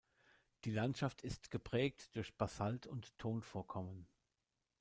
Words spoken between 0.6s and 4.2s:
Die Landschaft ist geprägt durch Basalt- und Tonvorkommen.